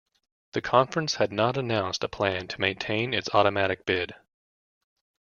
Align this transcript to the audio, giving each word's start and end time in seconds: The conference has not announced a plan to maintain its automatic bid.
The 0.53 0.61
conference 0.63 1.13
has 1.17 1.29
not 1.29 1.57
announced 1.57 2.03
a 2.03 2.07
plan 2.09 2.47
to 2.47 2.59
maintain 2.59 3.13
its 3.13 3.29
automatic 3.35 3.85
bid. 3.85 4.15